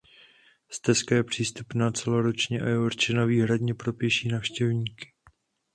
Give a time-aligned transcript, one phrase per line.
[0.69, 5.11] Stezka je přístupná celoročně a je určena výhradně pro pěší návštěvníky.